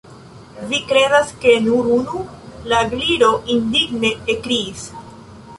"Vi 0.71 0.79
kredas 0.91 1.33
ke 1.43 1.53
nur 1.67 1.91
unu?" 1.97 2.23
la 2.73 2.81
Gliro 2.95 3.31
indigne 3.57 4.15
ekkriis. 4.37 4.91